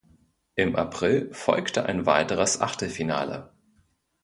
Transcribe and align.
Im 0.55 0.75
April 0.75 1.31
folgte 1.31 1.85
ein 1.85 2.07
weiteres 2.07 2.59
Achtelfinale. 2.59 3.51